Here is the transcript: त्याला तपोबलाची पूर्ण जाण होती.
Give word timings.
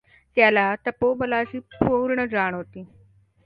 त्याला 0.37 0.73
तपोबलाची 0.87 1.59
पूर्ण 1.59 2.25
जाण 2.25 2.53
होती. 2.53 2.83